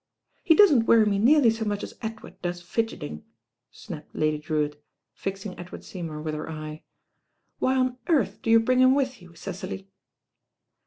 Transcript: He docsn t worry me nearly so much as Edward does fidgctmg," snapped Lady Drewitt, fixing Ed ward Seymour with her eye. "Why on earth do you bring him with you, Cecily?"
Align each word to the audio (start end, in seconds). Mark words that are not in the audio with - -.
He 0.43 0.55
docsn 0.55 0.79
t 0.79 0.85
worry 0.87 1.05
me 1.05 1.19
nearly 1.19 1.51
so 1.51 1.63
much 1.63 1.83
as 1.83 1.93
Edward 2.01 2.41
does 2.41 2.59
fidgctmg," 2.63 3.21
snapped 3.69 4.15
Lady 4.15 4.39
Drewitt, 4.39 4.83
fixing 5.13 5.55
Ed 5.59 5.71
ward 5.71 5.83
Seymour 5.83 6.23
with 6.23 6.33
her 6.33 6.49
eye. 6.49 6.81
"Why 7.59 7.75
on 7.75 7.99
earth 8.07 8.41
do 8.41 8.49
you 8.49 8.59
bring 8.59 8.79
him 8.79 8.95
with 8.95 9.21
you, 9.21 9.35
Cecily?" 9.35 9.89